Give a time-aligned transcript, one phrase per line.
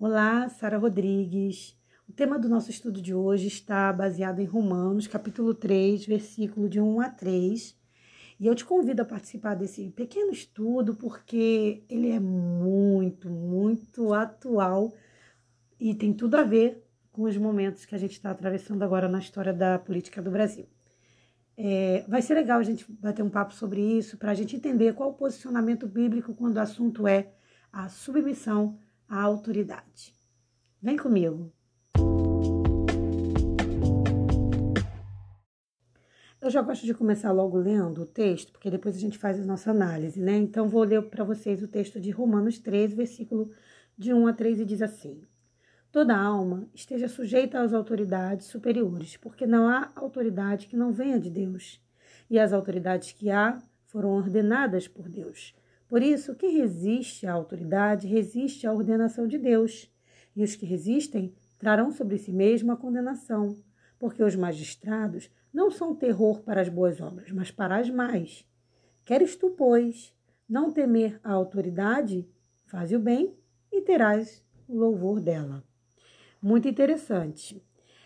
[0.00, 1.76] Olá, Sara Rodrigues.
[2.08, 6.80] O tema do nosso estudo de hoje está baseado em Romanos, capítulo 3, versículo de
[6.80, 7.76] 1 a 3.
[8.38, 14.94] E eu te convido a participar desse pequeno estudo porque ele é muito, muito atual
[15.80, 19.18] e tem tudo a ver com os momentos que a gente está atravessando agora na
[19.18, 20.68] história da política do Brasil.
[21.56, 24.94] É, vai ser legal a gente bater um papo sobre isso para a gente entender
[24.94, 27.32] qual o posicionamento bíblico quando o assunto é
[27.72, 28.78] a submissão
[29.08, 30.14] à autoridade.
[30.82, 31.52] Vem comigo.
[36.40, 39.44] Eu já gosto de começar logo lendo o texto, porque depois a gente faz a
[39.44, 40.36] nossa análise, né?
[40.36, 43.50] Então vou ler para vocês o texto de Romanos 3, versículo
[43.96, 45.20] de 1 a 3 e diz assim:
[45.90, 51.28] Toda alma esteja sujeita às autoridades superiores, porque não há autoridade que não venha de
[51.28, 51.82] Deus,
[52.30, 55.54] e as autoridades que há foram ordenadas por Deus.
[55.88, 59.90] Por isso, quem resiste à autoridade resiste à ordenação de Deus,
[60.36, 63.56] e os que resistem trarão sobre si mesmo a condenação,
[63.98, 68.46] porque os magistrados não são terror para as boas obras, mas para as más.
[69.04, 70.14] Queres tu, pois,
[70.48, 72.28] não temer a autoridade?
[72.66, 73.34] Faze o bem
[73.72, 75.64] e terás o louvor dela.
[76.40, 77.64] Muito interessante.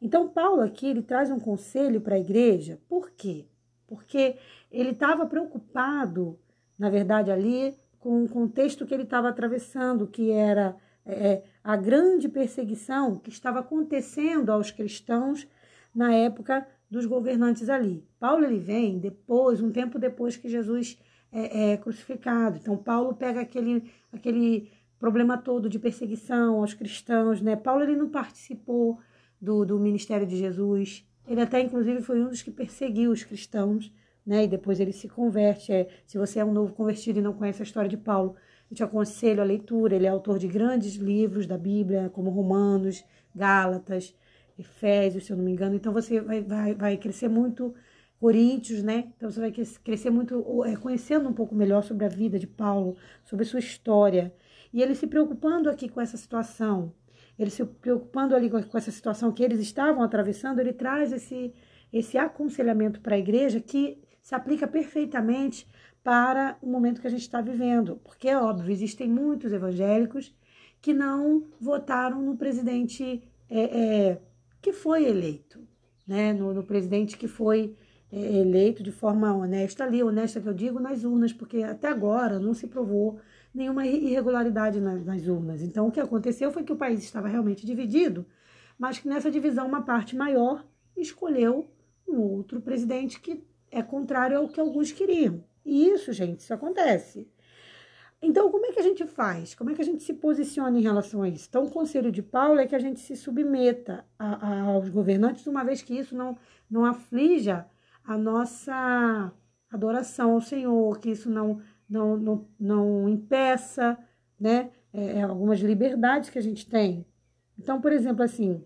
[0.00, 3.46] Então, Paulo aqui ele traz um conselho para a igreja, por quê?
[3.86, 4.36] Porque
[4.70, 6.38] ele estava preocupado,
[6.78, 12.28] na verdade, ali com o contexto que ele estava atravessando, que era é, a grande
[12.28, 15.46] perseguição que estava acontecendo aos cristãos
[15.94, 18.04] na época dos governantes ali.
[18.18, 20.98] Paulo ele vem depois, um tempo depois que Jesus
[21.32, 22.58] é, é crucificado.
[22.58, 27.56] Então, Paulo pega aquele, aquele problema todo de perseguição aos cristãos, né?
[27.56, 28.98] Paulo ele não participou
[29.40, 33.92] do, do ministério de Jesus, ele até inclusive foi um dos que perseguiu os cristãos,
[34.26, 34.44] né?
[34.44, 35.72] E depois ele se converte.
[35.72, 38.36] É, se você é um novo convertido e não conhece a história de Paulo,
[38.70, 39.94] eu te aconselho a leitura.
[39.96, 44.14] Ele é autor de grandes livros da Bíblia, como Romanos, Gálatas,
[44.58, 45.74] Efésios, se eu não me engano.
[45.74, 47.74] Então você vai, vai, vai crescer muito.
[48.20, 49.12] Coríntios, né?
[49.16, 52.96] Então você vai crescer muito, é, conhecendo um pouco melhor sobre a vida de Paulo,
[53.22, 54.32] sobre sua história.
[54.72, 56.92] E ele se preocupando aqui com essa situação,
[57.38, 61.52] ele se preocupando ali com essa situação que eles estavam atravessando, ele traz esse,
[61.92, 65.68] esse aconselhamento para a igreja que se aplica perfeitamente
[66.02, 68.00] para o momento que a gente está vivendo.
[68.02, 70.34] Porque é óbvio, existem muitos evangélicos
[70.80, 74.20] que não votaram no presidente é, é,
[74.62, 75.60] que foi eleito,
[76.06, 76.32] né?
[76.32, 77.76] no, no presidente que foi
[78.10, 82.38] é, eleito de forma honesta ali, honesta que eu digo, nas urnas, porque até agora
[82.38, 83.20] não se provou
[83.54, 85.60] nenhuma irregularidade nas, nas urnas.
[85.60, 88.24] Então, o que aconteceu foi que o país estava realmente dividido,
[88.78, 90.64] mas que nessa divisão uma parte maior
[90.96, 91.68] escolheu
[92.08, 95.44] um outro presidente que é contrário ao que alguns queriam.
[95.64, 97.28] E isso, gente, isso acontece.
[98.20, 99.54] Então, como é que a gente faz?
[99.54, 101.46] Como é que a gente se posiciona em relação a isso?
[101.48, 105.46] Então, o conselho de Paulo é que a gente se submeta a, a, aos governantes,
[105.46, 106.36] uma vez que isso não,
[106.70, 107.66] não aflija
[108.02, 109.32] a nossa
[109.70, 113.98] adoração ao Senhor, que isso não não, não, não impeça
[114.38, 117.06] né, é, é, algumas liberdades que a gente tem.
[117.58, 118.62] Então, por exemplo, assim,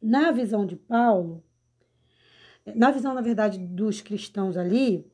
[0.00, 1.44] na visão de Paulo,
[2.74, 5.06] na visão, na verdade, dos cristãos ali,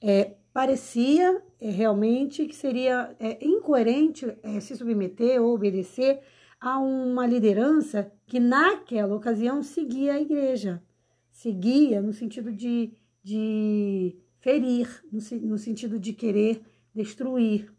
[0.00, 6.20] é, parecia é, realmente que seria é, incoerente é, se submeter ou obedecer
[6.60, 10.82] a uma liderança que naquela ocasião seguia a igreja,
[11.30, 16.62] seguia no sentido de, de ferir, no, no sentido de querer
[16.94, 17.72] destruir.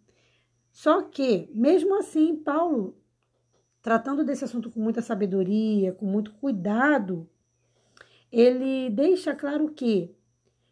[0.72, 2.98] Só que, mesmo assim, Paulo,
[3.82, 7.30] tratando desse assunto com muita sabedoria, com muito cuidado,
[8.34, 10.12] ele deixa claro que,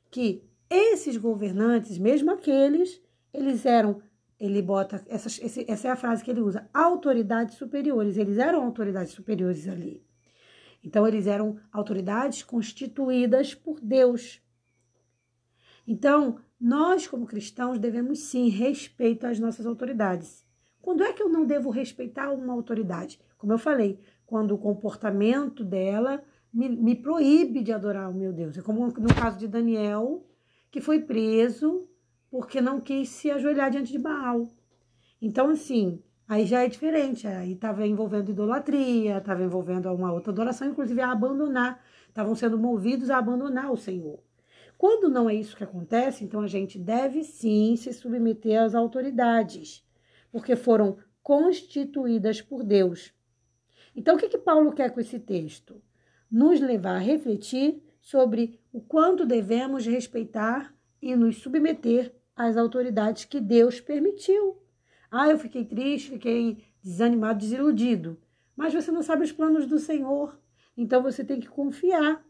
[0.09, 2.99] que esses governantes, mesmo aqueles,
[3.31, 4.01] eles eram,
[4.39, 5.29] ele bota, essa,
[5.67, 10.03] essa é a frase que ele usa, autoridades superiores, eles eram autoridades superiores ali.
[10.83, 14.41] Então, eles eram autoridades constituídas por Deus.
[15.85, 20.43] Então, nós, como cristãos, devemos sim respeito às nossas autoridades.
[20.81, 23.19] Quando é que eu não devo respeitar uma autoridade?
[23.37, 28.57] Como eu falei, quando o comportamento dela me, me proíbe de adorar o meu Deus.
[28.57, 30.25] É como no caso de Daniel,
[30.69, 31.87] que foi preso
[32.29, 34.47] porque não quis se ajoelhar diante de Baal.
[35.21, 37.27] Então, assim, aí já é diferente.
[37.27, 41.83] Aí estava envolvendo idolatria, estava envolvendo uma outra adoração, inclusive a abandonar.
[42.07, 44.19] Estavam sendo movidos a abandonar o Senhor.
[44.77, 49.85] Quando não é isso que acontece, então a gente deve sim se submeter às autoridades,
[50.31, 53.13] porque foram constituídas por Deus.
[53.95, 55.79] Então, o que, que Paulo quer com esse texto?
[56.31, 63.39] Nos levar a refletir sobre o quanto devemos respeitar e nos submeter às autoridades que
[63.39, 64.57] Deus permitiu.
[65.09, 68.17] Ah, eu fiquei triste, fiquei desanimado, desiludido.
[68.55, 70.39] Mas você não sabe os planos do Senhor.
[70.75, 72.23] Então você tem que confiar.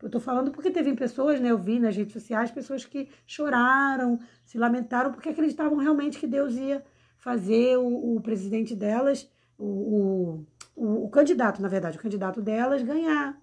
[0.00, 1.50] Eu estou falando porque teve pessoas, né?
[1.50, 6.54] Eu vi nas redes sociais pessoas que choraram, se lamentaram, porque acreditavam realmente que Deus
[6.54, 6.84] ia
[7.16, 10.46] fazer o, o presidente delas, o, o,
[10.76, 13.40] o candidato, na verdade, o candidato delas ganhar.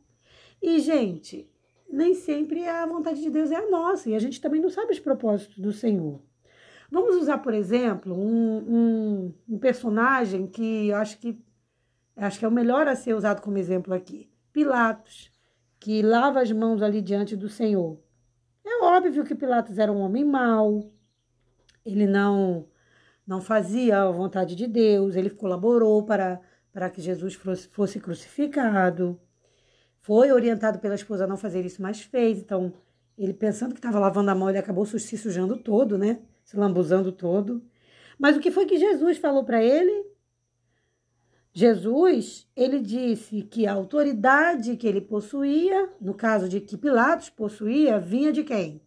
[0.61, 1.49] E, gente,
[1.91, 4.91] nem sempre a vontade de Deus é a nossa e a gente também não sabe
[4.93, 6.21] os propósitos do Senhor.
[6.91, 11.41] Vamos usar, por exemplo, um, um, um personagem que acho que
[12.15, 14.29] acho que é o melhor a ser usado como exemplo aqui.
[14.51, 15.33] Pilatos,
[15.79, 17.97] que lava as mãos ali diante do Senhor.
[18.65, 20.91] É óbvio que Pilatos era um homem mau,
[21.85, 22.67] ele não
[23.25, 29.19] não fazia a vontade de Deus, ele colaborou para, para que Jesus fosse, crucificado.
[29.99, 32.39] Foi orientado pela esposa a não fazer isso, mas fez.
[32.39, 32.73] Então,
[33.17, 36.21] ele pensando que estava lavando a mão, ele acabou se sujando todo, né?
[36.43, 37.63] Se lambuzando todo.
[38.17, 40.09] Mas o que foi que Jesus falou para ele?
[41.53, 47.99] Jesus, ele disse que a autoridade que ele possuía, no caso de que Pilatos possuía,
[47.99, 48.81] vinha de quem?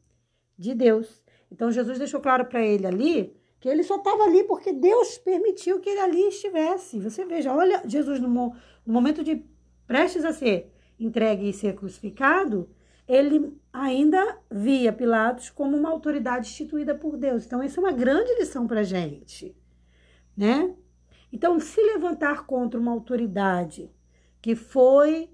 [0.57, 1.23] De Deus.
[1.51, 5.81] Então Jesus deixou claro para ele ali que ele só estava ali porque Deus permitiu
[5.81, 7.01] que ele ali estivesse.
[7.01, 8.53] Você veja, olha Jesus no, no
[8.85, 9.43] momento de
[9.87, 10.71] prestes a ser
[11.01, 12.69] entregue e ser crucificado,
[13.09, 17.47] ele ainda via Pilatos como uma autoridade instituída por Deus.
[17.47, 19.57] Então, isso é uma grande lição para a gente,
[20.37, 20.77] né?
[21.33, 23.91] Então, se levantar contra uma autoridade
[24.43, 25.31] que foi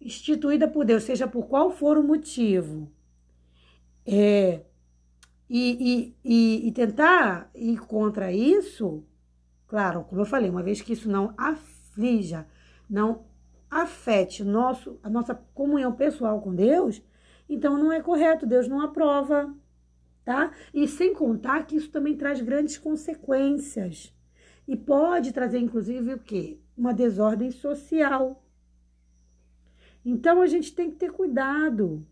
[0.00, 2.90] instituída por Deus, seja por qual for o motivo,
[4.04, 4.62] é,
[5.56, 9.04] e, e, e, tentar ir contra isso,
[9.68, 12.44] claro, como eu falei, uma vez que isso não aflija,
[12.90, 13.24] não
[13.70, 17.00] afete nosso, a nossa comunhão pessoal com Deus,
[17.48, 19.54] então não é correto, Deus não aprova,
[20.24, 20.50] tá?
[20.74, 24.12] E sem contar que isso também traz grandes consequências.
[24.66, 26.58] E pode trazer, inclusive, o quê?
[26.76, 28.44] Uma desordem social.
[30.04, 32.04] Então a gente tem que ter cuidado.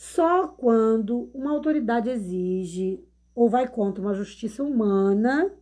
[0.00, 3.04] Só quando uma autoridade exige
[3.34, 5.54] ou vai contra uma justiça humana,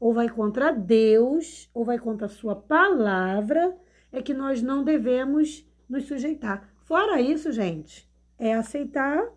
[0.00, 3.76] ou vai contra Deus, ou vai contra a sua palavra,
[4.10, 6.72] é que nós não devemos nos sujeitar.
[6.84, 9.30] Fora isso, gente, é aceitar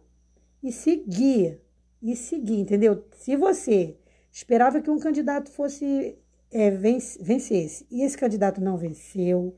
[0.63, 1.59] e seguir.
[2.01, 3.05] E seguir, entendeu?
[3.11, 3.97] Se você
[4.31, 6.17] esperava que um candidato fosse
[6.49, 9.53] é, vencesse e esse candidato não venceu,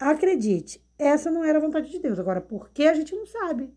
[0.00, 2.18] acredite, essa não era a vontade de Deus.
[2.18, 3.72] Agora, por que a gente não sabe?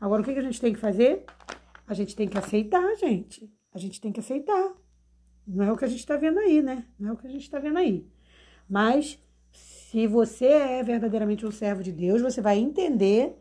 [0.00, 1.24] Agora, o que a gente tem que fazer?
[1.86, 3.50] A gente tem que aceitar, gente.
[3.72, 4.72] A gente tem que aceitar.
[5.46, 6.84] Não é o que a gente está vendo aí, né?
[6.98, 8.06] Não é o que a gente está vendo aí.
[8.68, 9.18] Mas
[9.52, 13.40] se você é verdadeiramente um servo de Deus, você vai entender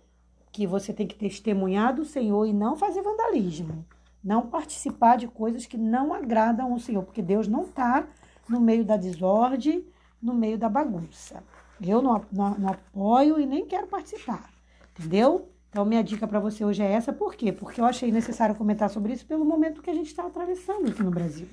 [0.52, 3.86] que você tem que testemunhar do Senhor e não fazer vandalismo.
[4.24, 8.08] Não participar de coisas que não agradam ao Senhor, porque Deus não está
[8.48, 9.86] no meio da desordem,
[10.22, 11.44] no meio da bagunça.
[11.82, 14.50] Eu não, não, não apoio e nem quero participar,
[14.92, 15.50] entendeu?
[15.76, 17.52] Então, minha dica para você hoje é essa, por quê?
[17.52, 21.04] Porque eu achei necessário comentar sobre isso pelo momento que a gente está atravessando aqui
[21.04, 21.50] no Brasil.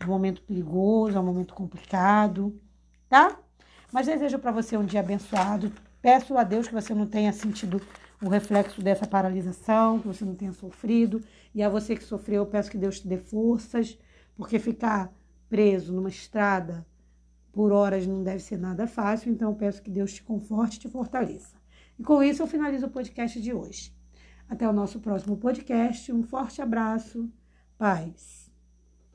[0.00, 2.60] É um momento perigoso, é um momento complicado,
[3.08, 3.38] tá?
[3.92, 5.70] Mas desejo para você um dia abençoado.
[6.00, 7.80] Peço a Deus que você não tenha sentido
[8.20, 11.22] o reflexo dessa paralisação, que você não tenha sofrido.
[11.54, 13.96] E a você que sofreu, eu peço que Deus te dê forças,
[14.34, 15.12] porque ficar
[15.48, 16.84] preso numa estrada
[17.52, 19.30] por horas não deve ser nada fácil.
[19.30, 21.61] Então, eu peço que Deus te conforte e te fortaleça.
[22.02, 23.94] E com isso, eu finalizo o podcast de hoje.
[24.48, 26.12] Até o nosso próximo podcast.
[26.12, 27.30] Um forte abraço.
[27.78, 28.41] Paz.